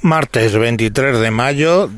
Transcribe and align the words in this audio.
Martes 0.00 0.52
23 0.52 1.18
de 1.18 1.30
mayo 1.32 1.90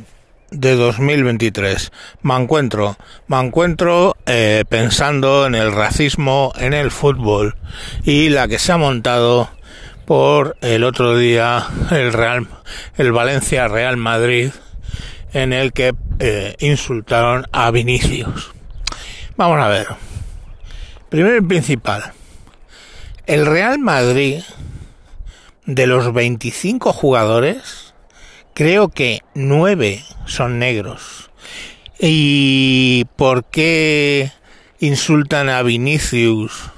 de 0.51 0.75
2023. 0.75 1.93
Me 2.23 2.35
encuentro, 2.35 2.97
me 3.27 3.39
encuentro 3.39 4.17
eh, 4.25 4.65
pensando 4.69 5.47
en 5.47 5.55
el 5.55 5.73
racismo 5.73 6.53
en 6.57 6.73
el 6.73 6.91
fútbol 6.91 7.57
y 8.03 8.31
la 8.31 8.49
que 8.49 8.59
se 8.59 8.73
ha 8.73 8.79
montado 8.79 9.51
por 10.07 10.57
el 10.63 10.85
otro 10.85 11.17
día 11.19 11.67
el 11.91 12.13
Real, 12.15 12.49
el 12.97 13.13
Valencia 13.13 13.69
Real 13.69 13.99
Madrid, 13.99 14.51
en 15.35 15.53
el 15.53 15.75
que 15.75 15.95
eh, 16.21 16.57
insultaron 16.59 17.47
a 17.53 17.71
Vinicius. 17.71 18.53
Vamos 19.37 19.61
a 19.61 19.69
ver. 19.69 19.87
Primero 21.11 21.37
y 21.37 21.43
principal. 21.43 22.13
El 23.27 23.45
Real 23.45 23.79
Madrid, 23.79 24.43
de 25.67 25.87
los 25.87 26.13
25 26.13 26.93
jugadores, 26.93 27.90
creo 28.61 28.91
que 28.91 29.23
nueve 29.33 30.05
son 30.27 30.59
negros. 30.59 31.31
¿Y 31.99 33.07
por 33.17 33.47
qué 33.47 34.33
insultan 34.81 35.49
a 35.49 35.63
Vinicius? 35.63 36.71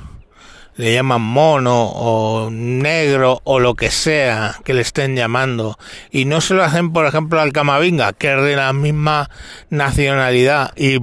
Le 0.76 0.94
llaman 0.94 1.22
mono 1.22 1.86
o 1.86 2.50
negro 2.52 3.40
o 3.42 3.58
lo 3.58 3.74
que 3.74 3.90
sea 3.90 4.60
que 4.64 4.74
le 4.74 4.82
estén 4.82 5.16
llamando. 5.16 5.76
Y 6.12 6.24
no 6.24 6.40
se 6.40 6.54
lo 6.54 6.62
hacen, 6.62 6.92
por 6.92 7.04
ejemplo, 7.04 7.40
al 7.40 7.52
Camavinga, 7.52 8.12
que 8.12 8.32
es 8.32 8.40
de 8.44 8.54
la 8.54 8.72
misma 8.72 9.28
nacionalidad 9.68 10.70
y 10.76 11.00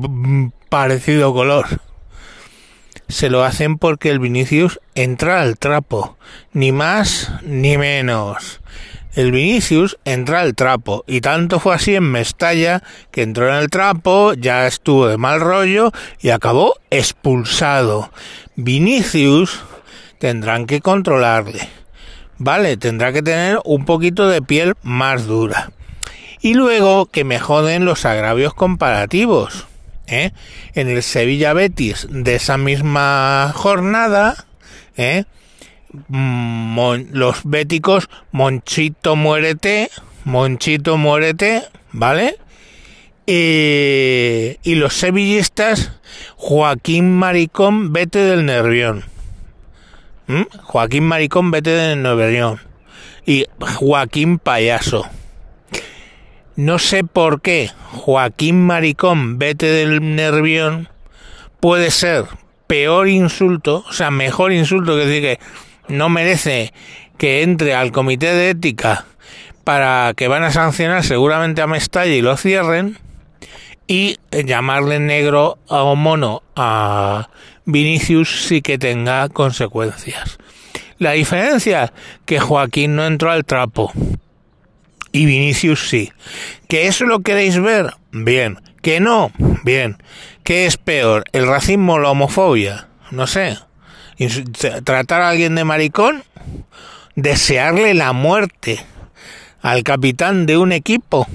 parecido 0.70 1.34
color. 1.34 1.66
Se 3.10 3.30
lo 3.30 3.44
hacen 3.44 3.78
porque 3.78 4.12
el 4.12 4.20
Vinicius 4.20 4.80
entra 4.96 5.42
al 5.42 5.58
trapo. 5.58 6.18
Ni 6.54 6.72
más 6.72 7.34
ni 7.44 7.78
menos 7.78 8.62
el 9.16 9.32
Vinicius 9.32 9.98
entra 10.06 10.42
al 10.42 10.56
trapo 10.56 11.04
y 11.08 11.22
tanto 11.22 11.60
fue 11.60 11.76
así 11.76 11.96
en 11.96 12.12
Mestalla 12.12 12.84
que 13.12 13.24
entró 13.24 13.50
en 13.50 13.56
el 13.56 13.70
trapo, 13.70 14.34
ya 14.34 14.68
estuvo 14.68 15.08
de 15.08 15.18
mal 15.18 15.40
rollo 15.42 15.92
y 16.22 16.30
acabó 16.30 16.76
expulsado. 16.90 18.12
Vinicius 18.56 19.62
tendrán 20.20 20.68
que 20.68 20.82
controlarle. 20.82 21.68
Vale, 22.38 22.78
tendrá 22.78 23.12
que 23.12 23.22
tener 23.22 23.60
un 23.66 23.86
poquito 23.86 24.30
de 24.30 24.42
piel 24.42 24.76
más 24.84 25.26
dura. 25.26 25.72
Y 26.42 26.54
luego 26.54 27.06
que 27.08 27.24
me 27.24 27.40
joden 27.40 27.84
los 27.86 28.06
agravios 28.06 28.54
comparativos. 28.54 29.68
¿eh? 30.08 30.32
En 30.74 30.88
el 30.88 31.04
Sevilla 31.04 31.54
Betis 31.54 32.08
de 32.10 32.36
esa 32.36 32.58
misma 32.58 33.52
jornada, 33.56 34.46
¿eh? 34.96 35.26
Los 36.10 37.42
béticos 37.44 38.10
Monchito 38.32 39.16
muérete, 39.16 39.90
Monchito 40.26 40.98
muérete, 40.98 41.64
¿vale? 41.92 42.38
y 43.32 44.76
los 44.76 44.94
sevillistas 44.94 45.92
Joaquín 46.36 47.14
Maricón, 47.14 47.94
vete 47.94 48.20
del 48.20 48.46
Nervión. 48.46 49.04
¿Mm? 50.28 50.44
Joaquín 50.64 51.04
Maricón, 51.04 51.52
vete 51.52 51.70
del 51.72 52.02
Nervión. 52.02 52.60
Y 53.26 53.46
Joaquín 53.60 54.40
Payaso. 54.40 55.06
No 56.56 56.80
sé 56.80 57.04
por 57.04 57.42
qué 57.42 57.72
Joaquín 57.92 58.66
Maricón, 58.66 59.38
vete 59.38 59.68
del 59.68 60.16
Nervión 60.16 60.90
puede 61.60 61.92
ser 61.92 62.26
peor 62.68 63.08
insulto, 63.08 63.84
o 63.88 63.94
sea, 63.94 64.12
mejor 64.12 64.52
insulto 64.54 64.94
que 64.96 65.06
decir 65.06 65.22
que 65.22 65.40
no 65.90 66.10
merece 66.10 66.74
que 67.18 67.44
entre 67.44 67.76
al 67.76 67.92
comité 67.92 68.34
de 68.34 68.52
ética 68.52 69.06
para 69.64 70.14
que 70.16 70.28
van 70.28 70.44
a 70.44 70.52
sancionar 70.52 71.04
seguramente 71.04 71.62
a 71.62 71.68
Mestalla 71.68 72.14
y 72.14 72.22
lo 72.22 72.38
cierren 72.38 72.98
y 73.88 74.18
llamarle 74.32 75.00
negro 75.00 75.58
o 75.68 75.96
mono 75.96 76.44
a 76.56 77.30
Vinicius 77.66 78.48
sí 78.48 78.62
que 78.62 78.78
tenga 78.78 79.30
consecuencias. 79.30 80.38
La 80.98 81.12
diferencia 81.12 81.94
que 82.26 82.40
Joaquín 82.40 82.96
no 82.96 83.06
entró 83.06 83.32
al 83.32 83.46
trapo 83.46 83.92
y 85.12 85.26
Vinicius 85.26 85.90
sí. 85.90 86.12
¿Que 86.68 86.88
eso 86.88 87.06
lo 87.06 87.20
queréis 87.22 87.60
ver? 87.60 87.94
Bien. 88.12 88.60
¿Que 88.82 89.00
no? 89.00 89.32
Bien. 89.64 89.98
¿Qué 90.44 90.66
es 90.66 90.78
peor? 90.78 91.26
¿El 91.32 91.48
racismo 91.48 91.94
o 91.94 92.00
la 92.00 92.12
homofobia? 92.12 92.88
No 93.12 93.28
sé 93.28 93.58
tratar 94.84 95.22
a 95.22 95.30
alguien 95.30 95.56
de 95.56 95.64
maricón, 95.64 96.24
desearle 97.16 97.94
la 97.94 98.14
muerte 98.14 98.80
al 99.62 99.84
capitán 99.84 100.46
de 100.46 100.58
un 100.58 100.72
equipo. 100.72 101.28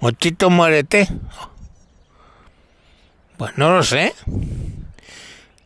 Mochito 0.00 0.50
muérete. 0.50 1.08
Pues 3.36 3.56
no 3.56 3.74
lo 3.74 3.82
sé. 3.82 4.14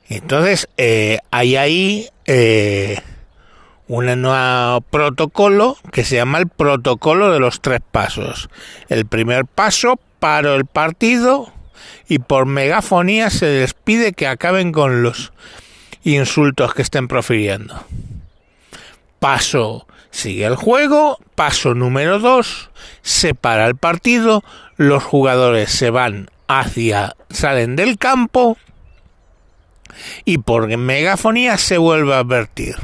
Entonces, 0.08 0.69
eh, 0.78 1.19
hay 1.30 1.56
ahí 1.56 2.08
eh, 2.25 2.98
un 3.88 4.06
nuevo 4.22 4.80
protocolo 4.80 5.76
que 5.92 6.04
se 6.04 6.16
llama 6.16 6.38
el 6.38 6.48
protocolo 6.48 7.30
de 7.30 7.40
los 7.40 7.60
tres 7.60 7.80
pasos. 7.90 8.48
El 8.88 9.06
primer 9.06 9.44
paso, 9.44 9.98
paro 10.19 10.54
el 10.54 10.64
partido 10.64 11.52
y 12.08 12.19
por 12.19 12.46
megafonía 12.46 13.28
se 13.30 13.46
despide 13.46 14.12
que 14.12 14.26
acaben 14.26 14.72
con 14.72 15.02
los 15.02 15.32
insultos 16.16 16.74
que 16.74 16.82
estén 16.82 17.08
profiriendo. 17.08 17.84
Paso, 19.19 19.86
sigue 20.10 20.44
el 20.44 20.56
juego. 20.56 21.19
Paso 21.34 21.74
número 21.74 22.19
2, 22.19 22.70
separa 23.02 23.66
el 23.66 23.76
partido. 23.76 24.44
Los 24.76 25.02
jugadores 25.02 25.70
se 25.70 25.91
van 25.91 26.30
hacia, 26.46 27.16
salen 27.30 27.76
del 27.76 27.98
campo 27.98 28.56
y 30.24 30.38
por 30.38 30.74
megafonía 30.76 31.58
se 31.58 31.78
vuelve 31.78 32.14
a 32.14 32.20
advertir. 32.20 32.76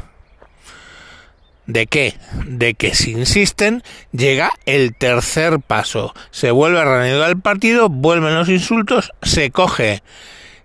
¿De 1.67 1.87
qué? 1.87 2.13
De 2.45 2.75
que 2.75 2.93
si 2.93 3.11
insisten, 3.11 3.83
llega 4.11 4.51
el 4.65 4.95
tercer 4.95 5.59
paso. 5.59 6.13
Se 6.29 6.51
vuelve 6.51 6.79
a 6.79 6.85
reanudar 6.85 7.29
el 7.29 7.39
partido, 7.39 7.89
vuelven 7.89 8.35
los 8.35 8.49
insultos, 8.49 9.11
se 9.23 9.49
coge 9.49 10.03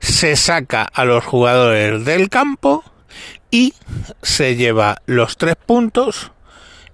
se 0.01 0.35
saca 0.37 0.83
a 0.83 1.05
los 1.05 1.25
jugadores 1.25 2.05
del 2.05 2.29
campo 2.29 2.83
y 3.51 3.75
se 4.23 4.57
lleva 4.57 5.03
los 5.07 5.37
tres 5.37 5.57
puntos 5.57 6.33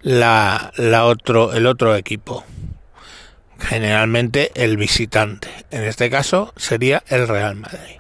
la, 0.03 0.73
otro, 1.05 1.53
el 1.53 1.67
otro 1.67 1.97
equipo. 1.97 2.45
Generalmente 3.59 4.53
el 4.55 4.77
visitante. 4.77 5.49
En 5.71 5.85
este 5.85 6.11
caso 6.11 6.53
sería 6.57 7.03
el 7.09 7.27
Real 7.27 7.57
Madrid. 7.57 7.97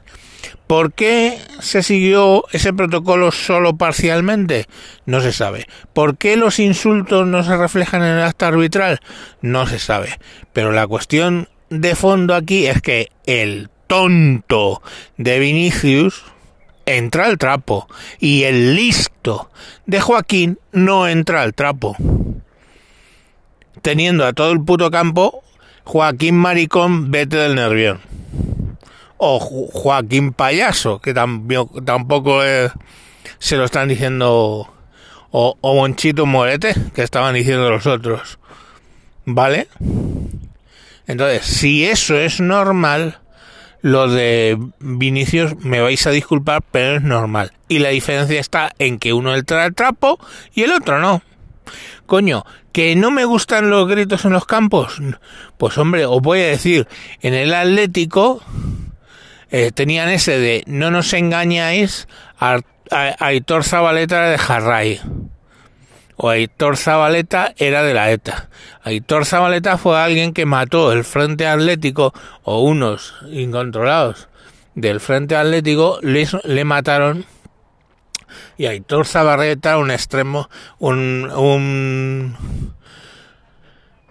¿Por 0.66 0.92
qué 0.92 1.38
se 1.60 1.82
siguió 1.82 2.44
ese 2.50 2.72
protocolo 2.72 3.30
solo 3.30 3.76
parcialmente? 3.76 4.66
No 5.06 5.20
se 5.20 5.32
sabe. 5.32 5.66
¿Por 5.92 6.18
qué 6.18 6.36
los 6.36 6.58
insultos 6.58 7.26
no 7.26 7.44
se 7.44 7.56
reflejan 7.56 8.02
en 8.02 8.18
el 8.18 8.22
acta 8.24 8.48
arbitral? 8.48 9.00
No 9.40 9.66
se 9.66 9.78
sabe. 9.78 10.18
Pero 10.52 10.72
la 10.72 10.86
cuestión 10.86 11.48
de 11.70 11.94
fondo 11.94 12.34
aquí 12.34 12.66
es 12.66 12.82
que 12.82 13.10
el 13.26 13.70
tonto 13.86 14.82
de 15.16 15.38
Vinicius 15.38 16.24
entra 16.86 17.26
al 17.26 17.38
trapo 17.38 17.88
y 18.20 18.44
el 18.44 18.76
listo 18.76 19.50
de 19.86 20.00
Joaquín 20.00 20.58
no 20.72 21.08
entra 21.08 21.42
al 21.42 21.54
trapo. 21.54 21.96
Teniendo 23.82 24.24
a 24.24 24.32
todo 24.32 24.52
el 24.52 24.62
puto 24.62 24.90
campo 24.90 25.42
Joaquín 25.86 26.36
Maricón, 26.36 27.12
vete 27.12 27.36
del 27.36 27.54
nervión. 27.54 28.00
O 29.18 29.38
Joaquín 29.38 30.32
Payaso, 30.32 31.00
que 31.00 31.14
tampoco 31.14 32.40
se 33.38 33.56
lo 33.56 33.64
están 33.64 33.88
diciendo. 33.88 34.68
O, 35.30 35.56
o 35.60 35.74
Monchito 35.74 36.26
Morete, 36.26 36.74
que 36.92 37.02
estaban 37.02 37.34
diciendo 37.34 37.70
los 37.70 37.86
otros. 37.86 38.38
¿Vale? 39.24 39.68
Entonces, 41.06 41.46
si 41.46 41.84
eso 41.84 42.16
es 42.18 42.40
normal, 42.40 43.20
lo 43.86 44.08
de 44.08 44.58
Vinicius 44.80 45.54
me 45.60 45.80
vais 45.80 46.04
a 46.08 46.10
disculpar, 46.10 46.60
pero 46.72 46.96
es 46.96 47.02
normal. 47.02 47.52
Y 47.68 47.78
la 47.78 47.90
diferencia 47.90 48.40
está 48.40 48.72
en 48.80 48.98
que 48.98 49.12
uno 49.12 49.36
entra 49.36 49.62
al 49.62 49.76
trapo 49.76 50.18
y 50.52 50.62
el 50.62 50.72
otro 50.72 50.98
no. 50.98 51.22
Coño, 52.04 52.44
que 52.72 52.96
no 52.96 53.12
me 53.12 53.24
gustan 53.24 53.70
los 53.70 53.86
gritos 53.86 54.24
en 54.24 54.32
los 54.32 54.44
campos. 54.44 55.00
Pues 55.56 55.78
hombre, 55.78 56.04
os 56.04 56.20
voy 56.20 56.40
a 56.40 56.46
decir, 56.46 56.88
en 57.22 57.34
el 57.34 57.54
Atlético 57.54 58.42
eh, 59.52 59.70
tenían 59.72 60.08
ese 60.08 60.36
de 60.36 60.64
no 60.66 60.90
nos 60.90 61.12
engañáis 61.12 62.08
a, 62.40 62.58
Aitor 62.90 63.62
Zabaleta 63.62 64.30
de 64.30 64.38
Jarray 64.38 65.00
o 66.16 66.28
Aitor 66.28 66.76
Zabaleta 66.76 67.54
era 67.58 67.82
de 67.82 67.94
la 67.94 68.10
ETA. 68.10 68.48
Aitor 68.82 69.26
Zabaleta 69.26 69.78
fue 69.78 69.98
alguien 70.00 70.32
que 70.32 70.46
mató 70.46 70.92
el 70.92 71.04
Frente 71.04 71.46
Atlético 71.46 72.12
o 72.42 72.60
unos 72.62 73.14
incontrolados 73.30 74.28
del 74.74 75.00
Frente 75.00 75.36
Atlético 75.36 75.98
le, 76.02 76.28
le 76.44 76.64
mataron 76.64 77.24
y 78.58 78.66
Aitor 78.66 79.06
Zabaleta 79.06 79.78
un 79.78 79.90
extremo 79.90 80.48
un, 80.78 81.30
un 81.34 82.74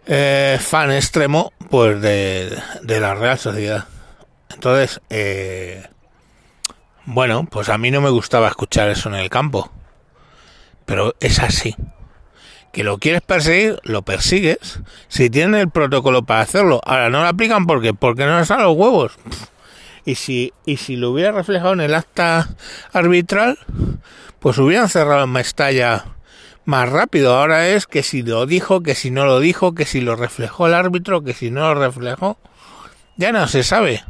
eh, 0.08 0.58
fan 0.60 0.92
extremo 0.92 1.54
pues 1.70 2.02
de, 2.02 2.58
de, 2.84 3.00
la 3.00 3.16
Real 3.16 3.40
Sociedad. 3.40 3.86
Entonces, 4.54 5.02
eh, 5.10 5.88
bueno, 7.06 7.46
pues 7.46 7.70
a 7.70 7.78
mí 7.78 7.92
no 7.92 8.02
me 8.02 8.10
gustaba 8.10 8.48
escuchar 8.48 8.90
eso 8.90 9.10
en 9.10 9.16
el 9.16 9.30
campo. 9.30 9.72
Pero 10.86 11.16
es 11.20 11.40
así. 11.40 11.76
Que 12.76 12.84
lo 12.84 12.98
quieres 12.98 13.22
perseguir, 13.22 13.80
lo 13.84 14.02
persigues. 14.02 14.82
Si 15.08 15.30
tienen 15.30 15.56
el 15.56 15.70
protocolo 15.70 16.24
para 16.24 16.42
hacerlo. 16.42 16.82
Ahora 16.84 17.10
no 17.10 17.22
lo 17.22 17.28
aplican 17.30 17.68
porque 17.68 17.94
porque 17.94 18.26
no 18.26 18.38
les 18.38 18.50
salen 18.50 18.66
los 18.66 18.76
huevos. 18.76 19.14
Y 20.04 20.16
si, 20.16 20.52
y 20.66 20.76
si 20.76 20.98
lo 20.98 21.12
hubiera 21.12 21.32
reflejado 21.32 21.72
en 21.72 21.80
el 21.80 21.96
acta 21.96 22.50
arbitral, 22.92 23.58
pues 24.40 24.58
hubieran 24.58 24.90
cerrado 24.90 25.24
en 25.24 25.32
Mestalla 25.32 26.04
más 26.66 26.90
rápido. 26.90 27.38
Ahora 27.38 27.70
es 27.70 27.88
que 27.88 28.04
si 28.04 28.24
lo 28.24 28.46
dijo, 28.46 28.84
que 28.84 28.94
si 28.94 29.10
no 29.10 29.26
lo 29.26 29.40
dijo, 29.40 29.74
que 29.74 29.86
si 29.86 30.02
lo 30.02 30.18
reflejó 30.18 30.68
el 30.68 30.74
árbitro, 30.74 31.24
que 31.24 31.34
si 31.34 31.52
no 31.52 31.74
lo 31.74 31.80
reflejó. 31.80 32.38
Ya 33.16 33.32
no 33.32 33.48
se 33.48 33.64
sabe. 33.64 34.04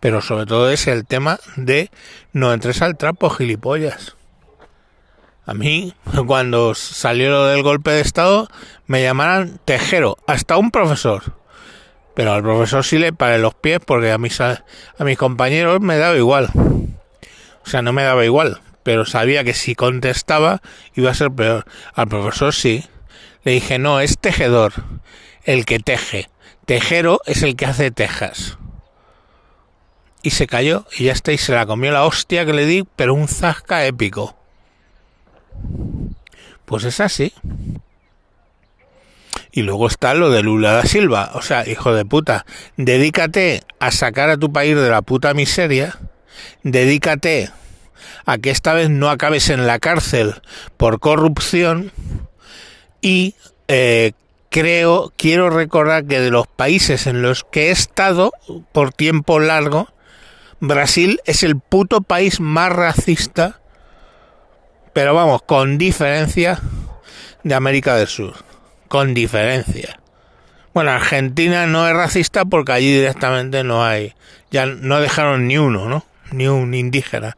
Pero 0.00 0.22
sobre 0.22 0.46
todo 0.46 0.70
es 0.70 0.88
el 0.88 1.06
tema 1.06 1.38
de 1.54 1.92
no 2.32 2.52
entres 2.52 2.82
al 2.82 2.96
trapo, 2.96 3.30
gilipollas. 3.30 4.16
A 5.46 5.54
mí, 5.54 5.94
cuando 6.26 6.74
salió 6.74 7.30
lo 7.30 7.46
del 7.46 7.62
golpe 7.62 7.92
de 7.92 8.00
Estado, 8.00 8.48
me 8.86 9.00
llamaran 9.00 9.60
tejero, 9.64 10.18
hasta 10.26 10.56
un 10.56 10.72
profesor. 10.72 11.22
Pero 12.16 12.32
al 12.32 12.42
profesor 12.42 12.84
sí 12.84 12.98
le 12.98 13.12
paré 13.12 13.38
los 13.38 13.54
pies 13.54 13.78
porque 13.84 14.10
a 14.10 14.18
mis, 14.18 14.40
a, 14.40 14.64
mis 14.98 15.16
compañeros 15.16 15.80
me 15.80 15.98
daba 15.98 16.16
igual. 16.16 16.50
O 17.64 17.68
sea, 17.68 17.80
no 17.80 17.92
me 17.92 18.02
daba 18.02 18.24
igual, 18.24 18.60
pero 18.82 19.04
sabía 19.04 19.44
que 19.44 19.54
si 19.54 19.76
contestaba 19.76 20.62
iba 20.94 21.12
a 21.12 21.14
ser 21.14 21.30
peor. 21.30 21.64
Al 21.94 22.08
profesor 22.08 22.52
sí. 22.52 22.84
Le 23.44 23.52
dije, 23.52 23.78
no, 23.78 24.00
es 24.00 24.18
tejedor, 24.18 24.72
el 25.44 25.64
que 25.64 25.78
teje. 25.78 26.28
Tejero 26.64 27.20
es 27.24 27.44
el 27.44 27.54
que 27.54 27.66
hace 27.66 27.92
tejas. 27.92 28.58
Y 30.22 30.30
se 30.30 30.48
cayó 30.48 30.86
y 30.98 31.04
ya 31.04 31.12
está, 31.12 31.30
y 31.30 31.38
se 31.38 31.52
la 31.52 31.66
comió 31.66 31.92
la 31.92 32.04
hostia 32.04 32.44
que 32.44 32.52
le 32.52 32.66
di, 32.66 32.84
pero 32.96 33.14
un 33.14 33.28
zasca 33.28 33.86
épico. 33.86 34.36
Pues 36.64 36.84
es 36.84 37.00
así. 37.00 37.32
Y 39.52 39.62
luego 39.62 39.86
está 39.86 40.14
lo 40.14 40.30
de 40.30 40.42
Lula 40.42 40.72
da 40.72 40.84
Silva. 40.84 41.30
O 41.34 41.42
sea, 41.42 41.66
hijo 41.66 41.94
de 41.94 42.04
puta, 42.04 42.44
dedícate 42.76 43.62
a 43.78 43.90
sacar 43.90 44.28
a 44.28 44.36
tu 44.36 44.52
país 44.52 44.76
de 44.76 44.90
la 44.90 45.02
puta 45.02 45.32
miseria. 45.32 45.98
Dedícate 46.62 47.50
a 48.26 48.38
que 48.38 48.50
esta 48.50 48.74
vez 48.74 48.90
no 48.90 49.08
acabes 49.08 49.48
en 49.48 49.66
la 49.66 49.78
cárcel 49.78 50.34
por 50.76 51.00
corrupción. 51.00 51.92
Y 53.00 53.34
eh, 53.68 54.12
creo, 54.50 55.12
quiero 55.16 55.50
recordar 55.50 56.06
que 56.06 56.20
de 56.20 56.30
los 56.30 56.46
países 56.46 57.06
en 57.06 57.22
los 57.22 57.44
que 57.44 57.68
he 57.68 57.70
estado 57.70 58.32
por 58.72 58.92
tiempo 58.92 59.38
largo, 59.38 59.88
Brasil 60.60 61.20
es 61.24 61.42
el 61.42 61.58
puto 61.58 62.00
país 62.00 62.40
más 62.40 62.72
racista, 62.72 63.60
pero 64.96 65.12
vamos, 65.12 65.42
con 65.42 65.76
diferencia 65.76 66.58
de 67.44 67.54
América 67.54 67.96
del 67.96 68.06
Sur 68.06 68.32
con 68.88 69.12
diferencia. 69.12 70.00
Bueno, 70.72 70.90
Argentina 70.90 71.66
no 71.66 71.86
es 71.86 71.94
racista 71.94 72.46
porque 72.46 72.72
allí 72.72 72.94
directamente 72.94 73.62
no 73.62 73.84
hay, 73.84 74.14
ya 74.50 74.64
no 74.64 74.98
dejaron 74.98 75.48
ni 75.48 75.58
uno, 75.58 75.86
¿no? 75.90 76.06
Ni 76.32 76.48
un 76.48 76.72
indígena. 76.72 77.36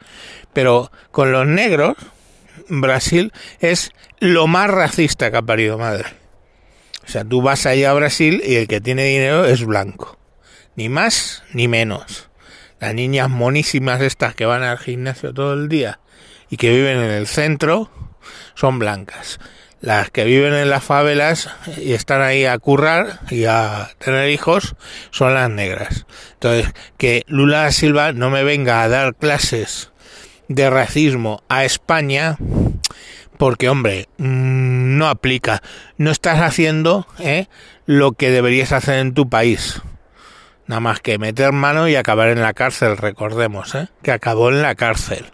Pero 0.53 0.93
con 1.11 1.33
los 1.33 1.49
negros, 1.49 1.97
Brasil 2.69 3.33
es 3.59 3.91
lo 4.21 4.47
más 4.47 4.71
racista 4.71 5.33
que 5.33 5.39
ha 5.39 5.43
parido 5.43 5.79
madre. 5.79 6.11
O 7.05 7.09
sea, 7.09 7.25
tú 7.25 7.43
vas 7.43 7.67
allá 7.67 7.91
a 7.91 7.95
Brasil 7.95 8.41
y 8.47 8.55
el 8.55 8.69
que 8.69 8.81
tiene 8.81 9.03
dinero 9.03 9.47
es 9.47 9.65
blanco. 9.65 10.17
Ni 10.77 10.89
más 10.89 11.43
ni 11.53 11.67
menos. 11.67 12.31
Las 12.79 12.95
niñas 12.95 13.29
monísimas 13.29 14.01
estas 14.01 14.37
que 14.37 14.47
van 14.47 14.63
al 14.63 14.79
gimnasio 14.79 15.35
todo 15.35 15.55
el 15.55 15.69
día 15.69 15.99
y 16.51 16.57
que 16.57 16.71
viven 16.71 16.99
en 16.99 17.11
el 17.11 17.27
centro 17.27 17.91
son 18.55 18.79
blancas 18.79 19.39
las 19.81 20.11
que 20.11 20.25
viven 20.25 20.55
en 20.55 20.71
las 20.71 20.83
favelas 20.85 21.51
y 21.77 21.93
están 21.93 22.23
ahí 22.23 22.45
a 22.45 22.59
currar 22.59 23.21
y 23.31 23.45
a 23.45 23.91
tener 23.99 24.31
hijos 24.31 24.75
son 25.11 25.35
las 25.35 25.49
negras. 25.51 26.07
Entonces, 26.35 26.73
que 26.97 27.25
Lula 27.29 27.71
Silva 27.71 28.13
no 28.13 28.31
me 28.31 28.43
venga 28.45 28.83
a 28.83 28.89
dar 28.89 29.15
clases 29.15 29.93
de 30.49 30.71
racismo 30.71 31.43
a 31.49 31.65
España, 31.65 32.37
porque 33.37 33.69
hombre, 33.69 34.09
mm, 34.17 34.97
no 34.99 35.09
aplica. 35.09 35.63
No 35.97 36.11
estás 36.11 36.41
haciendo 36.41 37.07
¿eh? 37.19 37.47
lo 37.87 38.13
que 38.13 38.31
deberías 38.31 38.73
hacer 38.73 38.99
en 38.99 39.15
tu 39.15 39.29
país. 39.29 39.81
Nada 40.67 40.81
más 40.81 41.01
que 41.01 41.19
meter 41.19 41.53
mano 41.53 41.89
y 41.89 41.97
acabar 41.97 42.29
en 42.29 42.43
la 42.43 42.53
cárcel, 42.53 42.97
recordemos, 42.97 43.75
¿eh? 43.75 43.89
que 44.03 44.11
acabó 44.11 44.51
en 44.51 44.61
la 44.61 44.75
cárcel. 44.75 45.27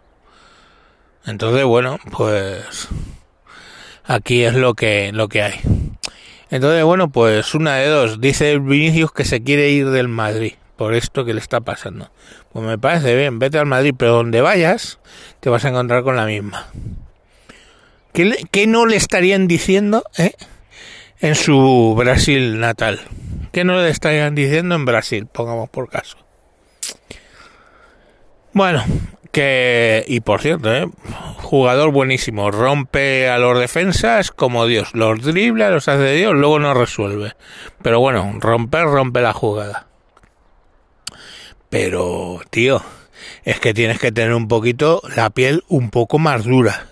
Entonces, 1.26 1.64
bueno, 1.64 1.98
pues 2.10 2.88
aquí 4.04 4.44
es 4.44 4.54
lo 4.54 4.74
que, 4.74 5.12
lo 5.12 5.28
que 5.28 5.42
hay. 5.42 5.60
Entonces, 6.50 6.84
bueno, 6.84 7.10
pues 7.10 7.54
una 7.54 7.76
de 7.76 7.88
dos. 7.88 8.20
Dice 8.20 8.58
Vinicius 8.58 9.12
que 9.12 9.24
se 9.24 9.42
quiere 9.42 9.70
ir 9.70 9.90
del 9.90 10.08
Madrid 10.08 10.54
por 10.76 10.94
esto 10.94 11.24
que 11.24 11.34
le 11.34 11.40
está 11.40 11.60
pasando. 11.60 12.10
Pues 12.52 12.64
me 12.64 12.78
parece 12.78 13.16
bien, 13.16 13.38
vete 13.38 13.58
al 13.58 13.66
Madrid, 13.66 13.94
pero 13.96 14.12
donde 14.14 14.40
vayas 14.40 14.98
te 15.40 15.50
vas 15.50 15.64
a 15.64 15.68
encontrar 15.68 16.02
con 16.02 16.16
la 16.16 16.26
misma. 16.26 16.68
¿Qué, 18.12 18.66
no 18.68 18.86
le 18.86 18.96
estarían 18.96 19.48
diciendo 19.48 20.04
eh, 20.16 20.34
en 21.20 21.34
su 21.34 21.94
Brasil 21.96 22.60
natal? 22.60 23.00
¿Qué 23.50 23.64
no 23.64 23.80
le 23.80 23.88
estarían 23.88 24.34
diciendo 24.34 24.76
en 24.76 24.84
Brasil? 24.84 25.26
Pongamos 25.26 25.68
por 25.68 25.88
caso. 25.88 26.16
Bueno, 28.52 28.84
que 29.34 30.04
y 30.06 30.20
por 30.20 30.40
cierto 30.40 30.72
¿eh? 30.72 30.88
jugador 31.42 31.90
buenísimo 31.90 32.52
rompe 32.52 33.28
a 33.28 33.36
los 33.38 33.58
defensas 33.58 34.30
como 34.30 34.66
Dios 34.66 34.94
los 34.94 35.22
dribla 35.22 35.70
los 35.70 35.88
hace 35.88 36.14
Dios 36.14 36.32
luego 36.32 36.60
no 36.60 36.72
resuelve. 36.72 37.34
Pero 37.82 38.00
bueno 38.00 38.38
romper 38.40 38.84
rompe 38.84 39.20
la 39.20 39.32
jugada. 39.32 39.88
Pero 41.68 42.40
tío 42.50 42.82
es 43.44 43.58
que 43.58 43.74
tienes 43.74 43.98
que 43.98 44.12
tener 44.12 44.32
un 44.32 44.48
poquito 44.48 45.02
la 45.16 45.30
piel 45.30 45.64
un 45.68 45.90
poco 45.90 46.18
más 46.18 46.44
dura 46.44 46.86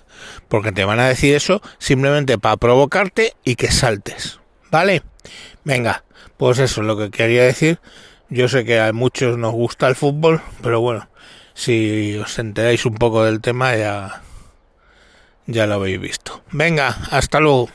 porque 0.48 0.72
te 0.72 0.84
van 0.84 0.98
a 0.98 1.08
decir 1.08 1.34
eso 1.34 1.62
simplemente 1.78 2.38
para 2.38 2.56
provocarte 2.56 3.34
y 3.44 3.54
que 3.54 3.70
saltes 3.70 4.40
vale 4.70 5.02
venga 5.64 6.04
pues 6.36 6.58
eso 6.58 6.80
es 6.80 6.86
lo 6.86 6.96
que 6.96 7.10
quería 7.10 7.44
decir 7.44 7.78
yo 8.30 8.48
sé 8.48 8.64
que 8.64 8.80
a 8.80 8.92
muchos 8.92 9.38
nos 9.38 9.52
gusta 9.52 9.86
el 9.86 9.94
fútbol 9.94 10.42
pero 10.62 10.80
bueno 10.80 11.08
si 11.54 12.16
os 12.16 12.38
enteráis 12.38 12.84
un 12.86 12.94
poco 12.94 13.24
del 13.24 13.40
tema 13.40 13.76
ya, 13.76 14.22
ya 15.46 15.66
lo 15.66 15.74
habéis 15.74 16.00
visto. 16.00 16.42
Venga, 16.50 16.96
hasta 17.10 17.40
luego. 17.40 17.68